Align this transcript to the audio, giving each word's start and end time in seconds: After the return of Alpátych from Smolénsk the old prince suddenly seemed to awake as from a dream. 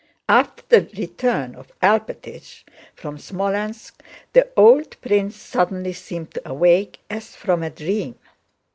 After 0.27 0.63
the 0.67 0.89
return 0.99 1.53
of 1.53 1.71
Alpátych 1.79 2.63
from 2.95 3.19
Smolénsk 3.19 3.91
the 4.33 4.49
old 4.57 4.99
prince 4.99 5.35
suddenly 5.35 5.93
seemed 5.93 6.31
to 6.33 6.49
awake 6.49 7.01
as 7.07 7.35
from 7.35 7.61
a 7.61 7.69
dream. 7.69 8.15